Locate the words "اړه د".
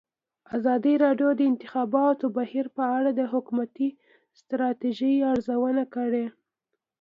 2.97-3.21